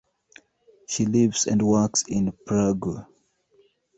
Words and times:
She 0.87 1.05
lives 1.05 1.45
and 1.45 1.61
works 1.61 2.05
in 2.07 2.33
Prague. 2.47 3.05